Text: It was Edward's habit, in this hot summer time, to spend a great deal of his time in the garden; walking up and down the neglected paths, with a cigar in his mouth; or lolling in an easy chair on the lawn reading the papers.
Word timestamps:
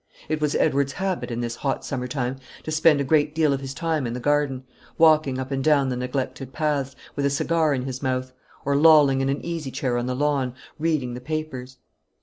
It 0.29 0.41
was 0.41 0.55
Edward's 0.55 0.93
habit, 0.93 1.29
in 1.29 1.41
this 1.41 1.57
hot 1.57 1.85
summer 1.85 2.07
time, 2.07 2.37
to 2.63 2.71
spend 2.71 2.99
a 2.99 3.03
great 3.03 3.35
deal 3.35 3.53
of 3.53 3.61
his 3.61 3.75
time 3.75 4.07
in 4.07 4.13
the 4.13 4.19
garden; 4.19 4.63
walking 4.97 5.37
up 5.37 5.51
and 5.51 5.63
down 5.63 5.89
the 5.89 5.95
neglected 5.95 6.51
paths, 6.53 6.95
with 7.15 7.23
a 7.23 7.29
cigar 7.29 7.71
in 7.71 7.83
his 7.83 8.01
mouth; 8.01 8.33
or 8.65 8.75
lolling 8.75 9.21
in 9.21 9.29
an 9.29 9.45
easy 9.45 9.69
chair 9.69 9.99
on 9.99 10.07
the 10.07 10.15
lawn 10.15 10.55
reading 10.79 11.13
the 11.13 11.21
papers. 11.21 11.77